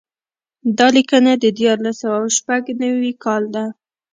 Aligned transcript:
دا 0.77 0.87
لیکنه 0.97 1.31
د 1.37 1.45
دیارلس 1.59 1.95
سوه 2.01 2.33
شپږ 2.37 2.63
نوي 2.83 3.11
کال 3.23 3.43
ده. 3.55 3.65